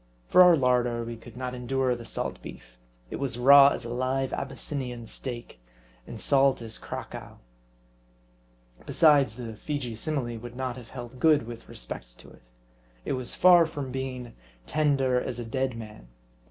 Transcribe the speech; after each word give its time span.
For 0.29 0.41
our 0.43 0.55
larder, 0.55 1.03
we 1.03 1.15
could 1.15 1.37
not 1.37 1.53
endure 1.53 1.93
the 1.95 2.05
salt 2.05 2.41
beef; 2.41 2.75
it 3.11 3.17
was 3.17 3.37
raw 3.37 3.67
as 3.67 3.85
a 3.85 3.93
live 3.93 4.33
Abyssinian 4.33 5.05
steak, 5.05 5.59
and 6.07 6.19
salt 6.19 6.59
as 6.59 6.79
Cracow. 6.79 7.37
Besides, 8.87 9.35
the 9.35 9.53
Feegee 9.53 9.95
simile 9.95 10.39
would 10.39 10.55
not 10.55 10.75
have 10.75 10.89
held 10.89 11.19
good 11.19 11.45
with 11.45 11.69
respect 11.69 12.17
to 12.17 12.31
it. 12.31 12.41
It 13.05 13.13
was 13.13 13.35
far 13.35 13.67
from 13.67 13.91
being" 13.91 14.33
tender 14.75 15.21
as 15.21 15.37
a 15.37 15.45
dead 15.45 15.77
man." 15.77 16.07